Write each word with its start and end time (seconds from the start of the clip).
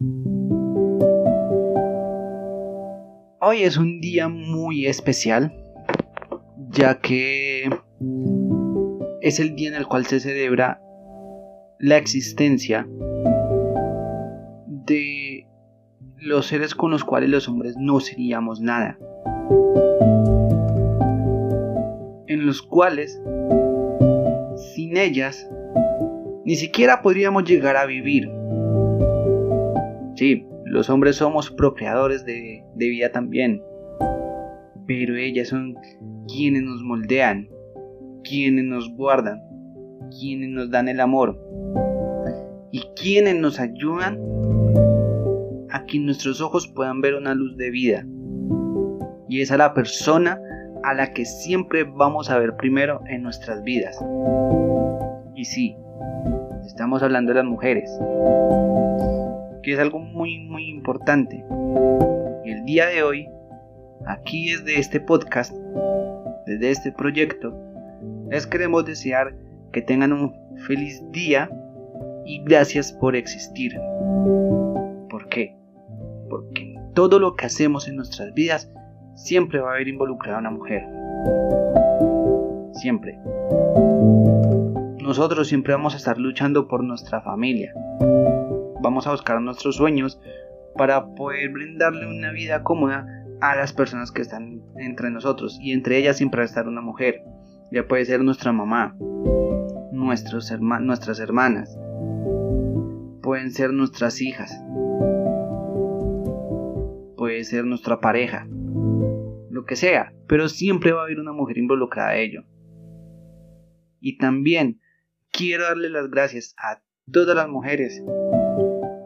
Hoy 0.00 0.08
es 3.62 3.76
un 3.76 4.00
día 4.00 4.28
muy 4.28 4.86
especial, 4.86 5.54
ya 6.70 7.00
que 7.00 7.70
es 9.20 9.38
el 9.38 9.54
día 9.54 9.68
en 9.68 9.76
el 9.76 9.86
cual 9.86 10.04
se 10.06 10.18
celebra 10.18 10.80
la 11.78 11.96
existencia 11.96 12.88
de 14.66 15.46
los 16.16 16.46
seres 16.46 16.74
con 16.74 16.90
los 16.90 17.04
cuales 17.04 17.30
los 17.30 17.48
hombres 17.48 17.76
no 17.78 18.00
seríamos 18.00 18.60
nada. 18.60 18.98
En 22.26 22.46
los 22.46 22.62
cuales, 22.62 23.22
sin 24.74 24.96
ellas, 24.96 25.48
ni 26.44 26.56
siquiera 26.56 27.00
podríamos 27.00 27.44
llegar 27.44 27.76
a 27.76 27.86
vivir. 27.86 28.43
Sí, 30.24 30.42
los 30.64 30.88
hombres 30.88 31.16
somos 31.16 31.50
procreadores 31.50 32.24
de, 32.24 32.64
vida 32.76 33.12
también. 33.12 33.62
Pero 34.86 35.18
ellas 35.18 35.48
son 35.48 35.74
quienes 36.26 36.62
nos 36.62 36.82
moldean, 36.82 37.46
quienes 38.22 38.64
nos 38.64 38.88
guardan, 38.96 39.38
quienes 40.18 40.48
nos 40.48 40.70
dan 40.70 40.88
el 40.88 41.00
amor 41.00 41.38
y 42.72 42.80
quienes 42.98 43.36
nos 43.36 43.60
ayudan 43.60 44.18
a 45.68 45.84
que 45.84 45.98
nuestros 45.98 46.40
ojos 46.40 46.68
puedan 46.68 47.02
ver 47.02 47.16
una 47.16 47.34
luz 47.34 47.58
de 47.58 47.70
vida. 47.70 48.06
Y 49.28 49.42
es 49.42 49.50
a 49.50 49.58
la 49.58 49.74
persona 49.74 50.40
a 50.84 50.94
la 50.94 51.12
que 51.12 51.26
siempre 51.26 51.84
vamos 51.84 52.30
a 52.30 52.38
ver 52.38 52.56
primero 52.56 53.02
en 53.10 53.24
nuestras 53.24 53.62
vidas. 53.62 54.02
Y 55.34 55.44
sí, 55.44 55.76
estamos 56.64 57.02
hablando 57.02 57.34
de 57.34 57.40
las 57.40 57.44
mujeres 57.44 57.90
que 59.64 59.72
es 59.72 59.78
algo 59.78 59.98
muy 59.98 60.38
muy 60.40 60.68
importante. 60.68 61.44
El 62.44 62.64
día 62.64 62.86
de 62.86 63.02
hoy, 63.02 63.28
aquí 64.06 64.52
desde 64.52 64.78
este 64.78 65.00
podcast, 65.00 65.54
desde 66.46 66.70
este 66.70 66.92
proyecto, 66.92 67.56
les 68.30 68.46
queremos 68.46 68.84
desear 68.84 69.34
que 69.72 69.80
tengan 69.80 70.12
un 70.12 70.34
feliz 70.66 71.02
día 71.10 71.48
y 72.26 72.42
gracias 72.44 72.92
por 72.92 73.16
existir. 73.16 73.74
¿Por 75.08 75.28
qué? 75.28 75.56
Porque 76.28 76.74
todo 76.94 77.18
lo 77.18 77.34
que 77.34 77.46
hacemos 77.46 77.88
en 77.88 77.96
nuestras 77.96 78.34
vidas 78.34 78.70
siempre 79.14 79.60
va 79.60 79.70
a 79.70 79.74
haber 79.74 79.88
involucrado 79.88 80.36
a 80.36 80.40
una 80.40 80.50
mujer. 80.50 80.82
Siempre. 82.74 83.18
Nosotros 85.02 85.48
siempre 85.48 85.72
vamos 85.72 85.94
a 85.94 85.96
estar 85.96 86.18
luchando 86.18 86.66
por 86.66 86.82
nuestra 86.82 87.20
familia, 87.20 87.72
vamos 88.84 89.06
a 89.06 89.12
buscar 89.12 89.40
nuestros 89.40 89.76
sueños 89.76 90.20
para 90.76 91.06
poder 91.14 91.50
brindarle 91.50 92.06
una 92.06 92.30
vida 92.32 92.62
cómoda 92.62 93.06
a 93.40 93.56
las 93.56 93.72
personas 93.72 94.12
que 94.12 94.22
están 94.22 94.62
entre 94.76 95.10
nosotros. 95.10 95.58
Y 95.60 95.72
entre 95.72 95.98
ellas 95.98 96.18
siempre 96.18 96.38
va 96.38 96.42
a 96.42 96.46
estar 96.46 96.68
una 96.68 96.82
mujer. 96.82 97.22
Ya 97.72 97.88
puede 97.88 98.04
ser 98.04 98.20
nuestra 98.20 98.52
mamá 98.52 98.94
nuestras 99.94 100.50
hermanas. 101.20 101.78
Pueden 103.22 103.50
ser 103.50 103.72
nuestras 103.72 104.20
hijas. 104.20 104.52
Puede 107.16 107.42
ser 107.44 107.64
nuestra 107.64 108.00
pareja. 108.00 108.46
Lo 109.50 109.64
que 109.64 109.76
sea. 109.76 110.12
Pero 110.28 110.48
siempre 110.50 110.92
va 110.92 111.00
a 111.00 111.04
haber 111.04 111.20
una 111.20 111.32
mujer 111.32 111.56
involucrada 111.56 112.10
a 112.10 112.16
ello. 112.18 112.44
Y 114.00 114.18
también 114.18 114.80
quiero 115.30 115.64
darle 115.64 115.88
las 115.88 116.10
gracias 116.10 116.54
a 116.58 116.82
todas 117.10 117.34
las 117.34 117.48
mujeres 117.48 118.02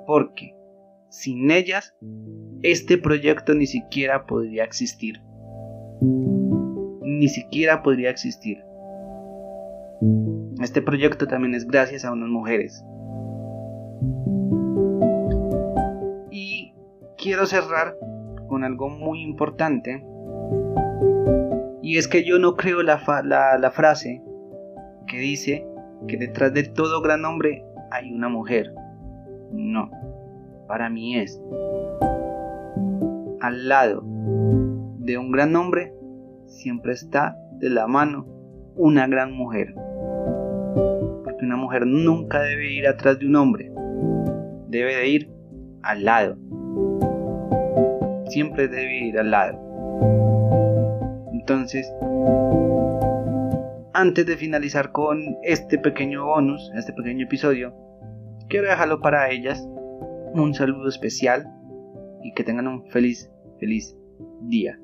porque 0.08 0.56
sin 1.10 1.50
ellas 1.50 1.94
este 2.62 2.96
proyecto 2.96 3.52
ni 3.52 3.66
siquiera 3.66 4.24
podría 4.24 4.64
existir. 4.64 5.20
Ni 6.00 7.28
siquiera 7.28 7.82
podría 7.82 8.08
existir. 8.08 8.56
Este 10.62 10.80
proyecto 10.80 11.26
también 11.26 11.54
es 11.54 11.66
gracias 11.66 12.06
a 12.06 12.12
unas 12.12 12.30
mujeres. 12.30 12.82
Y 16.30 16.72
quiero 17.18 17.44
cerrar 17.44 17.94
con 18.48 18.64
algo 18.64 18.88
muy 18.88 19.20
importante. 19.20 20.06
Y 21.82 21.98
es 21.98 22.08
que 22.08 22.24
yo 22.24 22.38
no 22.38 22.54
creo 22.54 22.82
la, 22.82 22.96
frase 23.74 24.22
que 25.06 25.18
dice 25.18 25.66
que 26.06 26.16
detrás 26.16 26.54
de 26.54 26.62
todo 26.62 27.02
gran 27.02 27.26
hombre 27.26 27.62
hay 27.90 28.10
una 28.10 28.30
mujer. 28.30 28.72
No, 29.52 29.90
para 30.66 30.88
mí 30.90 31.16
es 31.16 31.40
al 33.40 33.68
lado 33.68 34.02
de 34.98 35.16
un 35.16 35.30
gran 35.30 35.54
hombre 35.56 35.94
siempre 36.46 36.92
está 36.92 37.36
de 37.58 37.70
la 37.70 37.86
mano 37.86 38.26
una 38.74 39.06
gran 39.06 39.32
mujer. 39.32 39.74
Porque 41.24 41.44
una 41.44 41.56
mujer 41.56 41.86
nunca 41.86 42.40
debe 42.40 42.72
ir 42.72 42.86
atrás 42.86 43.18
de 43.18 43.26
un 43.26 43.36
hombre, 43.36 43.72
debe 44.68 44.96
de 44.96 45.08
ir 45.08 45.30
al 45.82 46.04
lado. 46.04 46.36
Siempre 48.26 48.68
debe 48.68 49.06
ir 49.06 49.18
al 49.18 49.30
lado. 49.30 49.58
Entonces, 51.32 51.92
antes 53.94 54.26
de 54.26 54.36
finalizar 54.36 54.92
con 54.92 55.20
este 55.42 55.78
pequeño 55.78 56.24
bonus, 56.24 56.70
este 56.76 56.92
pequeño 56.92 57.24
episodio, 57.24 57.74
quiero 58.48 58.68
dejarlo 58.68 59.00
para 59.00 59.30
ellas 59.30 59.66
un 60.34 60.54
saludo 60.54 60.88
especial 60.88 61.46
y 62.22 62.32
que 62.34 62.44
tengan 62.44 62.66
un 62.66 62.84
feliz, 62.90 63.30
feliz 63.58 63.96
día. 64.42 64.78